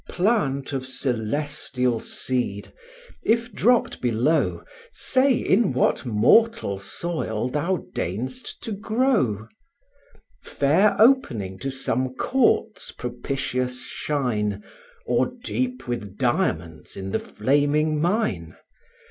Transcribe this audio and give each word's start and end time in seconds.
Plant 0.09 0.73
of 0.73 0.83
celestial 0.87 1.99
seed! 1.99 2.73
if 3.21 3.53
dropped 3.53 4.01
below, 4.01 4.63
Say, 4.91 5.33
in 5.35 5.73
what 5.73 6.07
mortal 6.07 6.79
soil 6.79 7.47
thou 7.49 7.85
deign'st 7.93 8.59
to 8.63 8.71
grow? 8.71 9.47
Fair 10.43 10.99
opening 10.99 11.59
to 11.59 11.69
some 11.69 12.15
Court's 12.15 12.91
propitious 12.91 13.83
shine, 13.85 14.63
Or 15.05 15.31
deep 15.43 15.87
with 15.87 16.17
diamonds 16.17 16.97
in 16.97 17.11
the 17.11 17.19
flaming 17.19 18.01
mine? 18.01 18.57